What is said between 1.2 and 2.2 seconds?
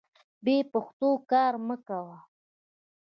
کار مه کوه.